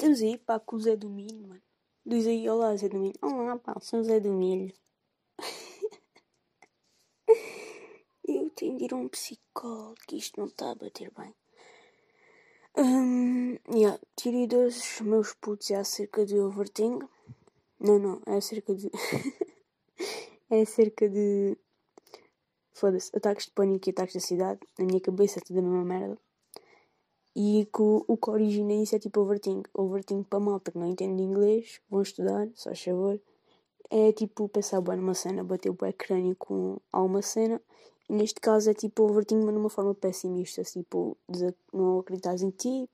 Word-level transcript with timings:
Estamos 0.00 0.22
aí, 0.22 0.38
pá, 0.38 0.60
com 0.60 0.76
o 0.76 0.80
Zé 0.80 0.94
do 0.94 1.10
Milho, 1.10 1.48
mano. 1.48 1.62
Diz 2.06 2.24
aí, 2.24 2.48
olá, 2.48 2.76
Zé 2.76 2.88
do 2.88 3.00
Milho. 3.00 3.18
Olá, 3.20 3.58
pá, 3.58 3.74
sou 3.80 3.98
o 3.98 4.04
Zé 4.04 4.20
do 4.20 4.30
Milho. 4.30 4.72
Eu 8.24 8.48
tenho 8.50 8.78
de 8.78 8.84
ir 8.84 8.94
a 8.94 8.96
um 8.96 9.08
psicólogo, 9.08 9.96
isto 10.12 10.38
não 10.38 10.46
está 10.46 10.70
a 10.70 10.76
bater 10.76 11.10
bem. 11.18 11.34
Um, 12.76 13.58
yeah, 13.74 13.98
dos 14.48 15.00
meus 15.00 15.34
putos 15.34 15.68
é 15.72 15.74
acerca 15.74 16.24
de 16.24 16.38
overthink. 16.38 17.04
Não, 17.80 17.98
não, 17.98 18.22
é 18.24 18.36
acerca 18.36 18.76
de. 18.76 18.92
é 20.48 20.60
acerca 20.60 21.08
de. 21.08 21.58
Foda-se, 22.72 23.10
ataques 23.16 23.46
de 23.46 23.50
pânico 23.50 23.88
e 23.88 23.90
ataques 23.90 24.14
da 24.14 24.20
cidade. 24.20 24.60
Na 24.78 24.84
minha 24.84 25.00
cabeça 25.00 25.40
é 25.40 25.42
tudo 25.42 25.58
a 25.58 25.62
mesma 25.62 25.84
merda. 25.84 26.16
E 27.40 27.66
que 27.72 27.82
o, 27.82 28.16
que 28.16 28.30
origina 28.30 28.72
isso 28.72 28.96
é 28.96 28.98
tipo 28.98 29.20
overthink. 29.20 29.70
Overthink 29.72 30.28
para 30.28 30.40
malta 30.40 30.72
que 30.72 30.78
não 30.78 30.88
entende 30.88 31.22
inglês, 31.22 31.80
vão 31.88 32.02
estudar, 32.02 32.48
só 32.56 32.74
favor. 32.74 33.20
É 33.88 34.10
tipo 34.10 34.48
pensar 34.48 34.80
bem 34.80 34.96
numa 34.96 35.14
cena, 35.14 35.44
bater 35.44 35.70
o 35.70 35.74
pé 35.76 35.92
crânio 35.92 36.34
com 36.34 36.80
alguma 36.90 37.22
cena. 37.22 37.62
E 38.08 38.12
neste 38.12 38.40
caso 38.40 38.68
é 38.68 38.74
tipo 38.74 39.04
overthink, 39.04 39.44
mas 39.44 39.54
numa 39.54 39.70
forma 39.70 39.94
pessimista. 39.94 40.64
Tipo, 40.64 41.16
não 41.72 42.00
acreditas 42.00 42.42
em 42.42 42.50
ti, 42.50 42.90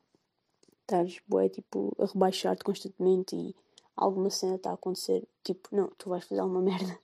estás 0.82 1.22
bué, 1.26 1.48
tipo, 1.48 1.96
a 1.98 2.04
rebaixar-te 2.04 2.64
constantemente 2.64 3.34
e 3.34 3.56
alguma 3.96 4.28
cena 4.28 4.56
está 4.56 4.72
a 4.72 4.74
acontecer. 4.74 5.26
Tipo, 5.42 5.74
não, 5.74 5.88
tu 5.96 6.10
vais 6.10 6.22
fazer 6.22 6.42
alguma 6.42 6.60
merda. 6.70 6.98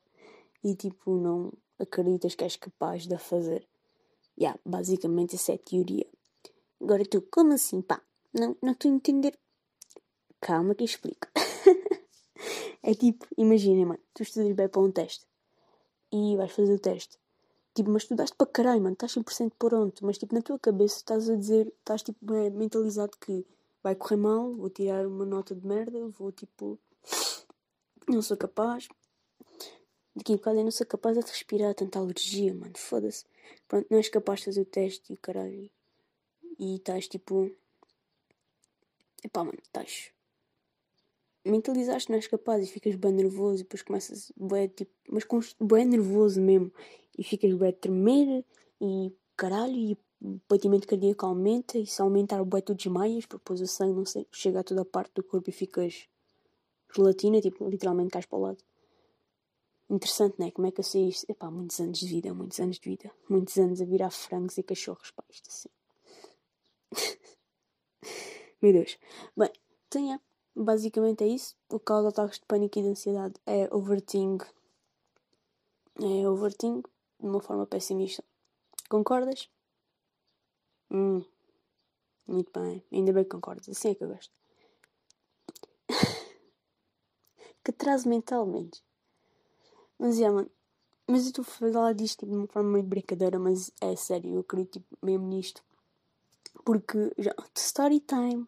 E 0.62 0.74
tipo, 0.74 1.16
não 1.16 1.50
acreditas 1.78 2.34
que 2.34 2.44
és 2.44 2.56
capaz 2.56 3.06
de 3.06 3.14
a 3.14 3.18
fazer. 3.18 3.66
Yeah, 4.38 4.60
basicamente 4.62 5.36
essa 5.36 5.52
é 5.52 5.56
teoria. 5.56 6.06
Agora 6.80 7.04
tu, 7.04 7.20
como 7.22 7.52
assim, 7.52 7.82
pá? 7.82 8.02
Não, 8.32 8.56
estou 8.72 8.90
a 8.90 8.94
entender. 8.94 9.38
Calma 10.40 10.74
que 10.74 10.84
explico. 10.84 11.28
é 12.82 12.94
tipo, 12.94 13.26
imagina, 13.36 13.84
mano, 13.84 14.00
tu 14.14 14.22
estudas 14.22 14.52
bem 14.54 14.68
para 14.68 14.80
um 14.80 14.90
teste 14.90 15.26
e 16.10 16.36
vais 16.36 16.50
fazer 16.52 16.74
o 16.74 16.78
teste. 16.78 17.18
Tipo, 17.74 17.90
mas 17.90 18.02
estudaste 18.02 18.34
para 18.36 18.46
caralho, 18.46 18.82
mano, 18.82 18.94
estás 18.94 19.12
100% 19.12 19.52
pronto, 19.58 20.04
mas 20.04 20.16
tipo, 20.16 20.34
na 20.34 20.40
tua 20.40 20.58
cabeça 20.58 20.96
estás 20.96 21.28
a 21.28 21.36
dizer, 21.36 21.72
estás 21.78 22.02
tipo 22.02 22.18
mentalizado 22.52 23.16
que 23.20 23.46
vai 23.82 23.94
correr 23.94 24.16
mal, 24.16 24.54
vou 24.54 24.70
tirar 24.70 25.06
uma 25.06 25.26
nota 25.26 25.54
de 25.54 25.66
merda, 25.66 26.08
vou 26.08 26.32
tipo, 26.32 26.78
não 28.08 28.22
sou 28.22 28.36
capaz. 28.36 28.88
Daqui 30.16 30.32
a 30.32 30.36
bocado 30.36 30.58
eu 30.58 30.64
não 30.64 30.70
sou 30.70 30.86
capaz 30.86 31.16
de 31.16 31.22
respirar 31.22 31.74
tanta 31.74 31.98
alergia, 31.98 32.54
mano, 32.54 32.72
foda-se. 32.76 33.24
Pronto, 33.68 33.86
não 33.90 33.98
és 33.98 34.08
capaz 34.08 34.40
de 34.40 34.46
fazer 34.46 34.62
o 34.62 34.64
teste 34.64 35.12
e 35.12 35.16
caralho 35.16 35.70
e 36.60 36.76
estás 36.76 37.08
tipo. 37.08 37.50
Epá, 39.24 39.42
mano, 39.42 39.58
estás. 39.62 40.12
Mentalizaste, 41.44 42.10
não 42.10 42.18
és 42.18 42.26
capaz 42.26 42.62
e 42.62 42.70
ficas 42.70 42.94
bem 42.96 43.12
nervoso 43.12 43.60
e 43.60 43.62
depois 43.62 43.80
começas, 43.82 44.30
bem, 44.36 44.68
tipo, 44.68 44.92
mas 45.08 45.24
com, 45.24 45.40
bem 45.58 45.86
nervoso 45.86 46.38
mesmo 46.40 46.70
e 47.16 47.24
ficas 47.24 47.54
bem 47.54 47.70
a 47.70 47.72
tremer 47.72 48.44
e 48.78 49.10
caralho 49.34 49.74
e 49.74 49.96
o 50.22 50.38
batimento 50.46 50.86
cardíaco 50.86 51.24
aumenta 51.24 51.78
e 51.78 51.86
se 51.86 52.02
aumentar 52.02 52.44
bem 52.44 52.60
tu 52.60 52.74
desmaias 52.74 53.24
porque 53.24 53.42
depois 53.42 53.62
o 53.62 53.66
sangue 53.66 53.96
não 53.96 54.04
sei, 54.04 54.26
chega 54.30 54.60
a 54.60 54.62
toda 54.62 54.82
a 54.82 54.84
parte 54.84 55.14
do 55.14 55.22
corpo 55.22 55.48
e 55.48 55.52
ficas 55.52 56.06
gelatina, 56.94 57.40
tipo, 57.40 57.66
literalmente 57.70 58.10
cais 58.10 58.26
para 58.26 58.38
o 58.38 58.42
lado. 58.42 58.62
Interessante, 59.88 60.38
né? 60.38 60.50
Como 60.50 60.66
é 60.66 60.70
que 60.70 60.80
eu 60.80 60.84
sei 60.84 61.08
isto? 61.08 61.24
Epá, 61.26 61.50
muitos 61.50 61.80
anos 61.80 61.98
de 61.98 62.06
vida, 62.06 62.34
muitos 62.34 62.60
anos 62.60 62.78
de 62.78 62.88
vida, 62.88 63.10
muitos 63.30 63.56
anos 63.56 63.80
a 63.80 63.84
virar 63.86 64.10
frangos 64.10 64.58
e 64.58 64.62
cachorros, 64.62 65.10
pá, 65.10 65.24
isto 65.30 65.48
assim. 65.48 65.70
Meu 68.60 68.72
Deus. 68.72 68.98
Bem, 69.36 69.50
tenha. 69.88 70.20
Basicamente 70.54 71.24
é 71.24 71.28
isso. 71.28 71.56
O 71.68 71.78
caso 71.78 72.02
de 72.02 72.08
ataques 72.08 72.38
de 72.38 72.46
pânico 72.46 72.78
e 72.78 72.82
de 72.82 72.88
ansiedade 72.88 73.34
é 73.46 73.68
overthink. 73.74 74.44
É 75.98 76.28
overthink 76.28 76.88
de 77.18 77.26
uma 77.26 77.40
forma 77.40 77.66
pessimista. 77.66 78.24
Concordas? 78.88 79.48
Hum. 80.90 81.24
Muito 82.26 82.50
bem. 82.58 82.84
Ainda 82.92 83.12
bem 83.12 83.24
que 83.24 83.30
concordas. 83.30 83.68
Assim 83.68 83.90
é 83.90 83.94
que 83.94 84.04
eu 84.04 84.08
gosto. 84.08 84.32
que 87.64 87.72
traz 87.72 88.04
mentalmente. 88.04 88.82
Mas 89.98 90.20
é, 90.20 90.30
mano. 90.30 90.50
Mas 91.06 91.22
eu 91.22 91.28
estou 91.30 91.42
a 91.42 91.44
falar 91.44 91.92
disto 91.92 92.20
tipo, 92.20 92.30
de 92.30 92.38
uma 92.38 92.46
forma 92.46 92.70
meio 92.70 92.84
brincadeira, 92.84 93.36
mas 93.36 93.72
é 93.80 93.96
sério, 93.96 94.30
eu 94.32 94.40
acredito 94.40 94.78
tipo, 94.78 94.96
mesmo 95.04 95.26
nisto. 95.26 95.60
Porque 96.64 97.12
já. 97.18 97.34
Story 97.56 98.00
time. 98.00 98.46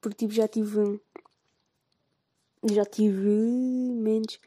Porque 0.00 0.16
tipo, 0.16 0.32
já 0.32 0.48
tive. 0.48 1.00
Já 2.64 2.84
tive. 2.84 3.28
Menos. 3.28 4.40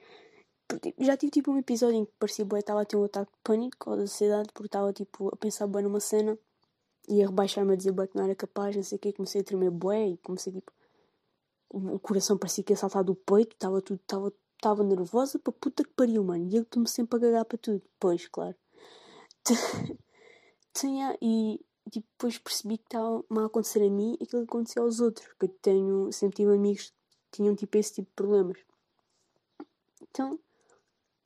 Tipo, 0.82 1.04
já 1.04 1.16
tive 1.16 1.32
tipo 1.32 1.52
um 1.52 1.58
episódio 1.58 1.98
em 1.98 2.06
que 2.06 2.12
parecia 2.20 2.46
que 2.46 2.56
estava 2.56 2.82
a 2.82 2.86
ter 2.86 2.98
um 2.98 3.06
ataque 3.06 3.32
de 3.32 3.38
pânico 3.44 3.90
ou 3.90 3.96
de 3.96 4.04
ansiedade 4.04 4.50
porque 4.54 4.68
estava 4.68 4.92
tipo 4.92 5.30
a 5.34 5.38
pensar 5.38 5.66
bem 5.68 5.84
numa 5.84 6.02
cena 6.02 6.38
e 7.08 7.24
a 7.24 7.28
rebaixar-me 7.28 7.72
a 7.74 7.76
dizer 7.76 7.94
que 7.94 8.18
não 8.18 8.26
era 8.26 8.36
capaz, 8.36 8.76
não 8.76 8.84
sei 8.84 8.98
o 8.98 9.00
que, 9.00 9.14
comecei 9.14 9.42
a 9.42 9.44
tremer 9.44 9.72
bué 9.72 10.10
e 10.10 10.18
comecei 10.18 10.52
tipo. 10.54 10.72
O 11.70 12.00
coração 12.00 12.38
parecia 12.38 12.64
que 12.64 12.74
ia 12.74 12.78
saltar 12.78 13.04
do 13.04 13.16
peito, 13.16 13.54
estava 13.54 13.82
tudo, 13.82 14.00
estava 14.02 14.34
estava 14.58 14.84
nervosa 14.84 15.40
para 15.40 15.54
puta 15.54 15.84
que 15.84 15.92
pariu, 15.92 16.24
mano. 16.24 16.48
E 16.50 16.56
eu 16.56 16.64
estou-me 16.64 16.88
sempre 16.88 17.18
a 17.18 17.20
gagar 17.20 17.46
para 17.46 17.58
tudo. 17.58 17.82
Pois, 18.00 18.28
claro. 18.28 18.56
Tinha, 20.74 21.18
e 21.22 21.60
depois 21.90 22.38
percebi 22.38 22.78
que 22.78 22.86
estava 22.86 23.24
mal 23.30 23.46
a 23.46 23.48
acontecer 23.48 23.82
a 23.84 23.90
mim 23.90 24.14
aquilo 24.22 24.44
que 24.44 24.50
acontecia 24.50 24.82
aos 24.82 25.00
outros. 25.00 25.28
Que 25.40 25.46
eu 25.46 25.50
tenho, 25.62 26.12
sempre 26.12 26.38
tive 26.38 26.54
amigos 26.54 26.94
que 27.32 27.38
tinham 27.38 27.56
tipo 27.56 27.78
esse 27.78 27.94
tipo 27.94 28.10
de 28.10 28.16
problemas. 28.16 28.58
Então, 30.02 30.40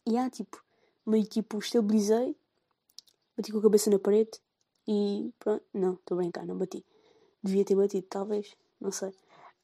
e 0.05 0.11
yeah, 0.11 0.29
tipo, 0.29 0.63
meio 1.05 1.25
tipo, 1.25 1.57
estabilizei, 1.59 2.35
bati 3.35 3.51
com 3.51 3.59
a 3.59 3.61
cabeça 3.61 3.89
na 3.89 3.99
parede 3.99 4.41
e 4.87 5.31
pronto. 5.39 5.63
Não, 5.73 5.93
estou 5.93 6.15
a 6.17 6.21
brincar, 6.21 6.45
não 6.45 6.57
bati. 6.57 6.85
Devia 7.43 7.65
ter 7.65 7.75
batido, 7.75 8.05
talvez, 8.09 8.55
não 8.79 8.91
sei. 8.91 9.09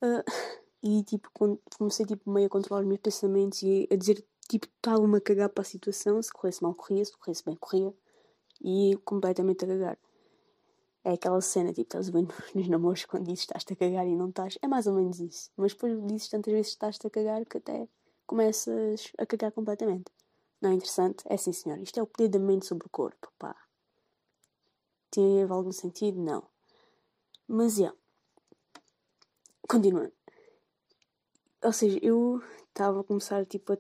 Uh, 0.02 0.24
e 0.82 1.04
tipo, 1.04 1.30
comecei 1.78 2.06
tipo, 2.06 2.30
meio 2.30 2.48
a 2.48 2.50
controlar 2.50 2.82
os 2.82 2.88
meus 2.88 3.02
pensamentos 3.02 3.62
e 3.62 3.88
a 3.92 3.96
dizer 3.96 4.24
tipo, 4.48 4.68
estava-me 4.68 5.18
a 5.18 5.22
cagar 5.22 5.50
para 5.50 5.62
a 5.62 5.66
situação. 5.66 6.22
Se 6.22 6.32
corresse 6.32 6.64
mal, 6.64 6.74
corria, 6.74 7.04
se 7.04 7.16
corresse 7.18 7.44
bem, 7.44 7.56
corria. 7.56 7.94
E 8.62 8.98
completamente 9.06 9.66
a 9.66 9.68
cagar. 9.68 9.98
É 11.08 11.14
aquela 11.14 11.40
cena, 11.40 11.70
tipo, 11.70 11.84
estás 11.84 12.10
bem 12.10 12.28
nos 12.54 12.68
namoros 12.68 13.06
quando 13.06 13.28
dizes 13.28 13.40
estás-te 13.40 13.72
a 13.72 13.76
cagar 13.78 14.06
e 14.06 14.14
não 14.14 14.28
estás. 14.28 14.58
É 14.62 14.68
mais 14.68 14.88
ou 14.88 14.94
menos 14.94 15.22
isso. 15.22 15.50
Mas 15.56 15.72
depois 15.74 16.06
dizes 16.06 16.28
tantas 16.28 16.52
vezes 16.52 16.68
estás-te 16.74 17.08
a 17.08 17.10
cagar 17.10 17.46
que 17.46 17.60
até 17.60 17.88
começas 18.26 19.14
a 19.18 19.26
cagar 19.26 19.54
completamente. 19.54 20.12
Não 20.60 20.70
é 20.70 20.74
interessante? 20.74 21.24
É 21.30 21.38
sim, 21.38 21.54
senhor. 21.54 21.80
Isto 21.80 22.02
é 22.02 22.04
o 22.04 22.08
poder 22.08 22.28
da 22.28 22.40
mente 22.40 22.66
sobre 22.66 22.88
o 22.88 22.90
corpo, 22.90 23.32
pá. 23.40 23.56
Teve 25.10 25.50
algum 25.50 25.72
sentido? 25.72 26.22
Não. 26.22 26.44
Mas, 27.48 27.78
é. 27.78 27.84
Yeah. 27.84 27.98
Continuando. 29.66 30.12
Ou 31.64 31.72
seja, 31.72 32.00
eu 32.02 32.42
estava 32.68 33.00
a 33.00 33.04
começar, 33.06 33.46
tipo, 33.46 33.72
a, 33.72 33.78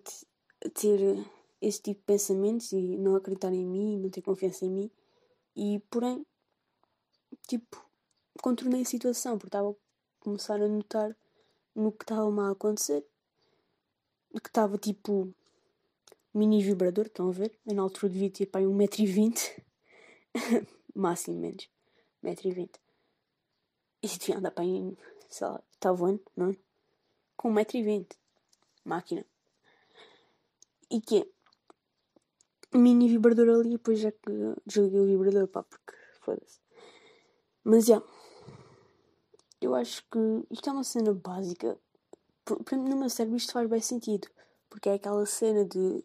a 0.65 0.69
ter 0.69 1.25
esse 1.59 1.81
tipo 1.81 1.99
de 1.99 2.05
pensamentos 2.05 2.71
e 2.71 2.97
não 2.97 3.17
acreditar 3.17 3.51
em 3.51 3.65
mim, 3.65 3.99
não 3.99 4.09
ter 4.09 4.21
confiança 4.21 4.63
em 4.63 4.69
mim. 4.69 4.91
E, 5.57 5.79
porém, 5.89 6.25
tipo, 7.47 7.83
contornei 8.41 8.81
a 8.81 8.85
situação, 8.85 9.37
porque 9.37 9.47
estava 9.47 9.71
a 9.71 9.75
começar 10.19 10.61
a 10.61 10.67
notar 10.67 11.15
no 11.75 11.91
que 11.91 12.03
estava 12.03 12.47
a 12.47 12.51
acontecer, 12.51 13.05
que 14.41 14.49
estava 14.49 14.77
tipo 14.77 15.33
mini 16.33 16.61
vibrador, 16.63 17.07
estão 17.07 17.29
a 17.29 17.31
ver? 17.31 17.57
Eu 17.65 17.75
na 17.75 17.81
altura 17.81 18.11
devia 18.11 18.29
ter 18.29 18.45
para 18.45 18.61
1,20m, 18.61 19.63
máximo 20.95 21.39
menos, 21.39 21.69
1,20m. 22.23 22.69
E 24.03 24.07
se 24.07 24.19
devia 24.19 24.37
andar 24.37 24.51
para 24.51 24.63
aí, 24.63 24.97
sei 25.29 25.47
lá, 25.47 25.61
está 25.73 25.91
voando, 25.91 26.21
não 26.35 26.51
é? 26.51 26.57
Com 27.35 27.53
1,20m, 27.53 28.07
máquina. 28.85 29.25
E 30.89 31.01
que 31.01 31.19
é? 31.19 32.77
Mini 32.77 33.07
vibrador 33.09 33.49
ali, 33.49 33.71
depois 33.71 33.99
já 33.99 34.11
que 34.11 34.31
desliguei 34.65 34.99
o 34.99 35.05
vibrador, 35.05 35.47
pá, 35.47 35.63
porque 35.63 35.93
foda-se. 36.21 36.59
Mas. 37.69 37.89
Yeah, 37.89 38.05
eu 39.59 39.75
acho 39.75 40.01
que 40.09 40.19
isto 40.49 40.69
é 40.69 40.71
uma 40.71 40.85
cena 40.85 41.13
básica. 41.13 41.77
No 42.71 42.95
meu 42.95 43.09
cérebro 43.09 43.35
isto 43.35 43.51
faz 43.51 43.69
bem 43.69 43.81
sentido. 43.81 44.29
Porque 44.69 44.87
é 44.87 44.93
aquela 44.93 45.25
cena 45.25 45.65
de 45.65 46.01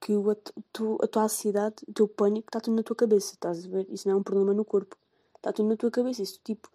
que 0.00 0.14
o, 0.14 0.32
tu, 0.72 0.98
a 1.02 1.08
tua 1.08 1.24
ansiedade, 1.24 1.74
o 1.88 1.92
teu 1.92 2.06
pânico 2.06 2.48
está 2.48 2.60
tudo 2.60 2.76
na 2.76 2.84
tua 2.84 2.94
cabeça, 2.94 3.34
estás 3.34 3.64
a 3.64 3.68
ver? 3.68 3.88
Isso 3.90 4.06
não 4.06 4.14
é 4.14 4.18
um 4.18 4.22
problema 4.22 4.54
no 4.54 4.64
corpo. 4.64 4.96
Está 5.36 5.52
tudo 5.52 5.68
na 5.70 5.76
tua 5.76 5.90
cabeça. 5.90 6.22
Tu, 6.22 6.38
tipo, 6.44 6.70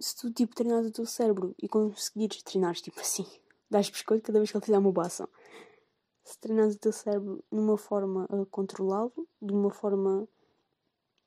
se 0.00 0.16
tu 0.16 0.32
tipo, 0.32 0.52
treinares 0.52 0.88
o 0.88 0.92
teu 0.92 1.06
cérebro 1.06 1.54
e 1.62 1.68
conseguires 1.68 2.42
treinar 2.42 2.74
tipo 2.74 3.00
assim, 3.00 3.26
dás 3.70 3.88
biscoito 3.88 4.24
cada 4.24 4.40
vez 4.40 4.50
que 4.50 4.56
ele 4.56 4.64
fizer 4.64 4.78
uma 4.78 4.90
boação. 4.90 5.28
Se 6.24 6.36
treinares 6.40 6.74
o 6.74 6.78
teu 6.80 6.92
cérebro 6.92 7.44
numa 7.48 7.78
forma 7.78 8.24
a 8.24 8.44
controlá-lo, 8.46 9.12
de 9.40 9.52
uma 9.52 9.70
forma 9.70 10.26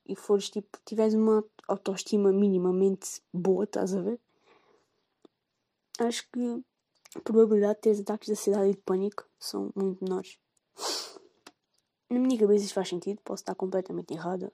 e 0.09 0.15
fores 0.15 0.49
tipo, 0.49 0.77
tiveres 0.85 1.13
uma 1.13 1.43
autoestima 1.67 2.31
minimamente 2.31 3.21
boa, 3.31 3.63
estás 3.63 3.95
a 3.95 4.01
ver? 4.01 4.19
acho 5.99 6.27
que 6.31 6.63
a 7.15 7.21
probabilidade 7.21 7.75
de 7.75 7.81
teres 7.81 7.99
ataques 7.99 8.27
de 8.27 8.33
ansiedade 8.33 8.69
e 8.69 8.73
de 8.73 8.81
pânico 8.81 9.27
são 9.39 9.71
muito 9.75 10.03
menores. 10.03 10.37
Na 12.09 12.19
minha 12.19 12.39
cabeça 12.39 12.65
isso 12.65 12.73
faz 12.73 12.89
sentido, 12.89 13.21
posso 13.23 13.41
estar 13.41 13.55
completamente 13.55 14.13
errada, 14.13 14.51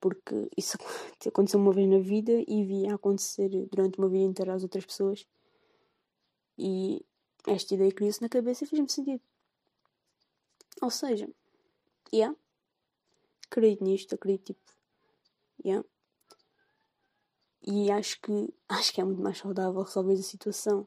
porque 0.00 0.48
isso 0.56 0.78
aconteceu 1.26 1.60
uma 1.60 1.72
vez 1.72 1.88
na 1.88 1.98
vida 1.98 2.32
e 2.46 2.64
via 2.64 2.94
acontecer 2.94 3.48
durante 3.70 3.98
uma 3.98 4.08
vida 4.08 4.24
inteira 4.24 4.54
às 4.54 4.62
outras 4.62 4.84
pessoas. 4.84 5.26
E 6.56 7.04
esta 7.46 7.74
ideia 7.74 7.92
criou-se 7.92 8.22
na 8.22 8.28
cabeça 8.28 8.64
e 8.64 8.66
fez-me 8.66 8.88
sentido. 8.88 9.20
Ou 10.80 10.90
seja, 10.90 11.28
yeah, 12.12 12.34
acredito 13.54 13.84
nisto, 13.84 14.14
acredito 14.14 14.46
tipo, 14.46 14.72
yeah. 15.64 15.86
E 17.62 17.90
acho 17.90 18.20
que 18.20 18.52
acho 18.68 18.92
que 18.92 19.00
é 19.00 19.04
muito 19.04 19.22
mais 19.22 19.38
saudável 19.38 19.82
resolver 19.82 20.14
a 20.14 20.22
situação. 20.22 20.86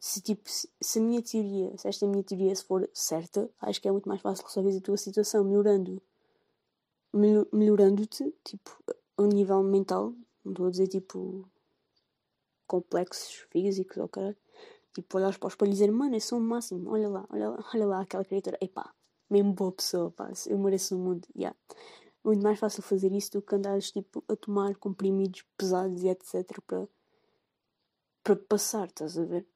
Se 0.00 0.20
tipo, 0.20 0.48
se, 0.48 0.70
se 0.80 0.98
a 1.00 1.02
minha 1.02 1.22
teoria, 1.22 1.76
se 1.76 1.88
esta 1.88 2.06
minha 2.06 2.22
teoria 2.22 2.54
se 2.54 2.64
for 2.64 2.88
certa, 2.92 3.50
acho 3.60 3.80
que 3.80 3.88
é 3.88 3.92
muito 3.92 4.08
mais 4.08 4.20
fácil 4.20 4.44
resolver 4.46 4.76
a 4.76 4.80
tua 4.80 4.96
situação 4.96 5.44
melhorando 5.44 6.00
melhorando-te, 7.52 8.32
tipo, 8.44 8.70
a 9.16 9.22
nível 9.22 9.62
mental, 9.62 10.14
não 10.44 10.52
estou 10.52 10.66
a 10.66 10.70
dizer 10.70 10.88
tipo 10.88 11.48
complexos 12.66 13.46
físicos 13.50 13.96
ou 13.96 14.08
caralho. 14.08 14.36
Tipo, 14.94 15.16
olhar 15.18 15.36
para 15.38 15.46
o 15.46 15.48
espelho 15.48 15.70
e 15.70 15.72
dizer, 15.72 15.90
mano, 15.90 16.16
eu 16.16 16.20
sou 16.20 16.38
o 16.38 16.42
máximo, 16.42 16.90
olha 16.90 17.08
lá, 17.08 17.26
olha 17.30 17.50
lá, 17.50 17.64
olha 17.74 17.86
lá 17.86 18.00
aquela 18.02 18.24
criatura, 18.24 18.58
epá, 18.60 18.92
mesmo 19.30 19.52
boa 19.52 19.72
pessoa, 19.72 20.10
pá, 20.10 20.30
eu 20.46 20.58
mereço 20.58 20.96
o 20.96 20.98
mundo, 20.98 21.26
yeah. 21.36 21.56
Muito 22.24 22.42
mais 22.42 22.58
fácil 22.58 22.82
fazer 22.82 23.12
isso 23.12 23.32
do 23.32 23.42
que 23.42 23.54
andares 23.54 23.90
tipo, 23.90 24.24
a 24.28 24.36
tomar 24.36 24.74
comprimidos 24.76 25.44
pesados 25.56 26.02
e 26.02 26.08
etc. 26.08 26.60
para, 26.66 26.88
para 28.22 28.36
passar, 28.36 28.86
estás 28.88 29.18
a 29.18 29.24
ver? 29.24 29.46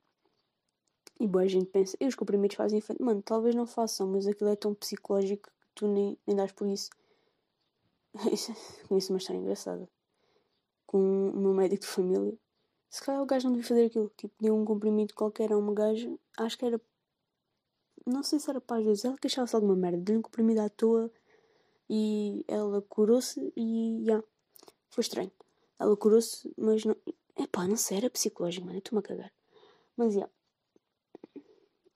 E 1.20 1.26
boa 1.26 1.46
gente 1.46 1.66
pensa, 1.66 1.96
e 2.00 2.06
os 2.06 2.14
comprimidos 2.14 2.56
fazem 2.56 2.78
efeito? 2.78 3.02
Mano, 3.02 3.22
talvez 3.22 3.54
não 3.54 3.66
façam, 3.66 4.06
mas 4.08 4.26
aquilo 4.26 4.50
é 4.50 4.56
tão 4.56 4.74
psicológico 4.74 5.48
que 5.48 5.52
tu 5.75 5.86
nem, 5.86 6.18
nem 6.26 6.36
dás 6.36 6.52
por 6.52 6.66
isso. 6.66 6.90
Conheço 8.88 9.12
uma 9.12 9.18
história 9.18 9.38
engraçada 9.38 9.88
com 10.92 11.30
o 11.30 11.36
meu 11.36 11.54
médico 11.54 11.82
de 11.82 11.88
família. 11.88 12.34
Se 12.90 13.02
calhar 13.02 13.22
o 13.22 13.26
gajo 13.26 13.46
não 13.46 13.54
devia 13.54 13.66
fazer 13.66 13.86
aquilo. 13.86 14.12
Tipo, 14.14 14.34
deu 14.38 14.54
um 14.54 14.64
comprimido 14.64 15.14
qualquer 15.14 15.50
a 15.50 15.56
uma 15.56 15.72
gaja. 15.72 16.14
Acho 16.36 16.58
que 16.58 16.66
era. 16.66 16.78
Não 18.06 18.22
sei 18.22 18.38
se 18.38 18.50
era 18.50 18.60
para 18.60 18.82
vezes. 18.82 19.04
Ela 19.04 19.16
queixava-se 19.16 19.54
alguma 19.54 19.76
merda. 19.76 19.99
Deu 19.99 20.19
um 20.19 20.22
comprimido 20.22 20.60
à 20.60 20.69
toa 20.69 21.10
e 21.88 22.44
ela 22.49 22.82
curou-se 22.82 23.52
e. 23.56 24.02
Yeah, 24.04 24.25
foi 24.90 25.02
estranho. 25.02 25.32
Ela 25.78 25.96
curou-se, 25.96 26.52
mas 26.56 26.84
não. 26.84 26.96
Epá, 27.38 27.66
não 27.66 27.76
sei, 27.76 27.99
era 27.99 28.10
psicológico, 28.10 28.66
mano. 28.66 28.78
Estou-me 28.78 29.00
a 29.00 29.02
cagar. 29.02 29.32
Mas, 29.96 30.14
yeah. 30.14 30.32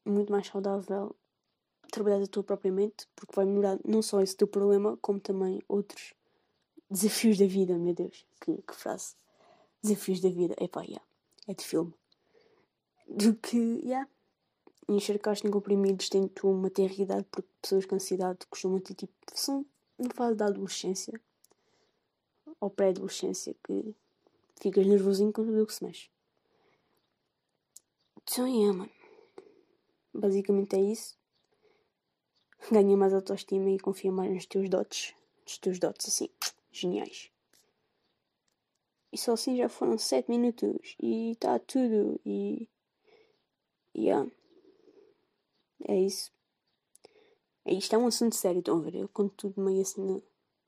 Muito 0.04 0.30
mais 0.30 0.46
saudável 0.46 1.16
trabalhar 1.90 2.22
a 2.22 2.26
tua 2.26 2.42
própria 2.42 2.72
mente, 2.72 3.08
porque 3.14 3.34
vai 3.34 3.44
melhorar 3.44 3.78
não 3.84 4.02
só 4.02 4.20
esse 4.20 4.36
teu 4.36 4.46
problema, 4.46 4.96
como 4.98 5.20
também 5.20 5.62
outros 5.68 6.14
desafios 6.90 7.38
da 7.38 7.46
vida, 7.46 7.76
meu 7.78 7.94
Deus, 7.94 8.26
que, 8.40 8.62
que 8.62 8.74
frase. 8.74 9.14
Desafios 9.82 10.20
da 10.20 10.28
vida, 10.28 10.54
epá, 10.60 10.82
yeah, 10.82 11.04
é 11.46 11.54
de 11.54 11.64
filme. 11.64 11.94
Do 13.08 13.34
que, 13.34 13.56
yeah, 13.84 14.08
encharcar-te 14.88 15.46
em 15.46 15.50
comprimidos 15.50 16.08
tem 16.08 16.28
tua 16.28 16.52
maternidade, 16.52 17.26
porque 17.30 17.48
pessoas 17.60 17.86
com 17.86 17.96
ansiedade 17.96 18.46
costumam 18.48 18.80
ter 18.80 18.94
tipo, 18.94 19.12
são 19.34 19.64
na 19.98 20.10
fase 20.10 20.36
da 20.36 20.46
adolescência 20.46 21.20
ou 22.60 22.70
pré-adolescência 22.70 23.54
que 23.64 23.94
ficas 24.60 24.86
nervosinho 24.86 25.32
com 25.32 25.44
tudo 25.44 25.62
o 25.62 25.66
que 25.66 25.74
se 25.74 25.84
mexe. 25.84 26.08
Então, 28.22 28.46
yeah, 28.46 28.76
mano. 28.76 28.90
Basicamente 30.12 30.76
é 30.76 30.80
isso 30.80 31.16
ganha 32.70 32.96
mais 32.96 33.14
autoestima 33.14 33.70
e 33.70 33.78
confia 33.78 34.10
mais 34.10 34.32
nos 34.32 34.46
teus 34.46 34.68
dotes, 34.68 35.14
nos 35.44 35.58
teus 35.58 35.78
dotes 35.78 36.08
assim, 36.08 36.28
geniais. 36.72 37.30
E 39.12 39.18
só 39.18 39.32
assim 39.32 39.56
já 39.56 39.68
foram 39.68 39.96
7 39.96 40.28
minutos 40.28 40.96
e 41.00 41.32
está 41.32 41.58
tudo 41.58 42.20
e. 42.24 42.68
Yeah. 43.96 44.30
É 45.84 45.98
isso. 45.98 46.32
É, 47.64 47.74
isto 47.74 47.94
é 47.94 47.98
um 47.98 48.06
assunto 48.06 48.34
sério, 48.34 48.60
estão 48.60 48.78
a 48.78 48.80
ver? 48.80 48.94
Eu 48.94 49.08
conto 49.08 49.34
tudo 49.34 49.60
meio 49.60 49.82
assim 49.82 50.00
na 50.00 50.20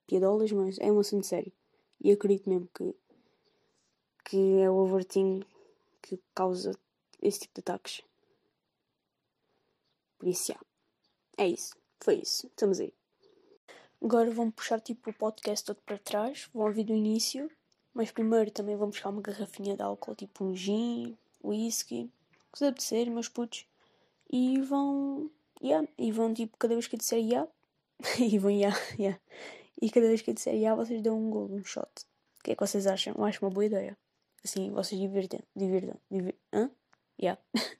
piadolas, 0.06 0.50
mas 0.52 0.78
é 0.78 0.90
um 0.90 0.98
assunto 0.98 1.26
sério. 1.26 1.52
E 2.00 2.10
acredito 2.10 2.48
mesmo 2.48 2.68
que, 2.74 2.94
que 4.24 4.58
é 4.60 4.70
o 4.70 4.74
overthink 4.74 5.46
que 6.02 6.18
causa 6.34 6.78
esse 7.22 7.40
tipo 7.40 7.54
de 7.54 7.60
ataques. 7.60 8.02
Por 10.18 10.28
isso, 10.28 10.50
yeah. 10.50 10.66
é 11.36 11.48
isso. 11.48 11.76
Foi 12.00 12.16
isso. 12.16 12.46
Estamos 12.46 12.80
aí. 12.80 12.92
Agora 14.02 14.30
vão 14.30 14.50
puxar 14.50 14.80
tipo 14.80 15.10
o 15.10 15.14
podcast 15.14 15.64
todo 15.64 15.80
para 15.82 15.98
trás. 15.98 16.48
Vão 16.52 16.66
ouvir 16.66 16.84
do 16.84 16.94
início. 16.94 17.50
Mas 17.94 18.10
primeiro 18.10 18.50
também 18.50 18.76
vão 18.76 18.90
buscar 18.90 19.10
uma 19.10 19.22
garrafinha 19.22 19.76
de 19.76 19.82
álcool, 19.82 20.14
tipo 20.14 20.44
um 20.44 20.54
gin, 20.54 21.18
whisky, 21.42 22.10
o 22.60 22.72
que 22.72 22.82
ser, 22.82 23.10
meus 23.10 23.28
putos. 23.28 23.66
E 24.30 24.60
vão. 24.60 25.30
Yeah, 25.62 25.88
e 25.98 26.12
vão 26.12 26.32
tipo, 26.32 26.56
cada 26.56 26.74
vez 26.74 26.86
que 26.86 26.94
eu 26.94 26.98
disser 26.98 27.18
yeah, 27.18 27.50
e 28.20 28.38
vão 28.38 28.50
yeah, 28.50 28.76
yeah. 28.98 29.20
E 29.80 29.90
cada 29.90 30.06
vez 30.06 30.22
que 30.22 30.30
eu 30.30 30.34
disser 30.34 30.54
yeah, 30.54 30.74
vocês 30.74 31.02
dão 31.02 31.18
um 31.18 31.30
gol, 31.30 31.50
um 31.50 31.64
shot. 31.64 31.88
O 32.40 32.44
que 32.44 32.52
é 32.52 32.54
que 32.54 32.60
vocês 32.60 32.86
acham? 32.86 33.14
Eu 33.16 33.24
acho 33.24 33.44
uma 33.44 33.50
boa 33.50 33.66
ideia. 33.66 33.96
Assim, 34.44 34.70
vocês 34.70 35.00
divirtem, 35.00 35.40
divirtam, 35.56 35.98
divirtam. 36.10 36.40
Hã? 36.52 36.70
Yeah. 37.20 37.40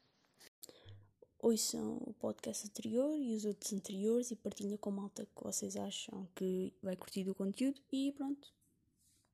ouçam 1.41 1.99
o 2.05 2.13
podcast 2.15 2.67
anterior 2.67 3.17
e 3.17 3.35
os 3.35 3.45
outros 3.45 3.73
anteriores 3.73 4.31
e 4.31 4.37
partilhem 4.37 4.77
com 4.77 4.91
malta 4.91 5.25
que 5.25 5.43
vocês 5.43 5.77
acham 5.77 6.29
que 6.35 6.75
vai 6.83 6.97
curtir 6.97 7.25
do 7.25 7.35
conteúdo 7.35 7.81
e 7.93 8.13
pronto. 8.13 8.58